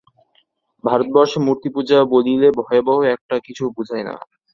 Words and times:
ভারতবর্ষে 0.83 1.37
মূর্তিপূজা 1.45 1.97
বলিলে 2.13 2.47
ভয়াবহ 2.59 2.97
একটা 3.15 3.35
কিছু 3.45 3.63
বুঝায় 3.75 4.05
না। 4.07 4.15